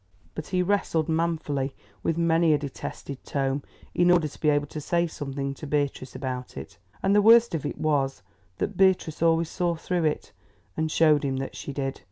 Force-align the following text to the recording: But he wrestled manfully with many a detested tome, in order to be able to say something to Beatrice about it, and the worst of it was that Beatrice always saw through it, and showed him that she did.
But 0.33 0.47
he 0.47 0.63
wrestled 0.63 1.07
manfully 1.07 1.75
with 2.01 2.17
many 2.17 2.55
a 2.55 2.57
detested 2.57 3.23
tome, 3.23 3.61
in 3.93 4.09
order 4.09 4.27
to 4.27 4.39
be 4.41 4.49
able 4.49 4.65
to 4.65 4.81
say 4.81 5.05
something 5.05 5.53
to 5.53 5.67
Beatrice 5.67 6.15
about 6.15 6.57
it, 6.57 6.79
and 7.03 7.13
the 7.15 7.21
worst 7.21 7.53
of 7.53 7.67
it 7.67 7.77
was 7.77 8.23
that 8.57 8.75
Beatrice 8.77 9.21
always 9.21 9.49
saw 9.51 9.75
through 9.75 10.05
it, 10.05 10.31
and 10.75 10.89
showed 10.89 11.21
him 11.23 11.37
that 11.37 11.55
she 11.55 11.71
did. 11.71 11.99